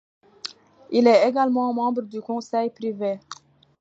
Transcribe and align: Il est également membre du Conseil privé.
Il 0.89 1.05
est 1.05 1.29
également 1.29 1.71
membre 1.75 2.01
du 2.01 2.21
Conseil 2.21 2.71
privé. 2.71 3.19